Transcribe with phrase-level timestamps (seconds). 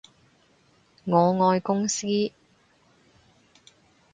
[1.05, 1.15] 我
[1.47, 2.07] 愛公司